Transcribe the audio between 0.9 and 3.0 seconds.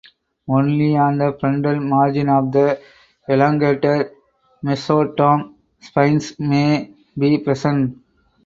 on the frontal margin of the